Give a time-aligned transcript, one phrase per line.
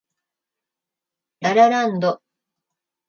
[1.53, 2.23] ラ・ラ・ランド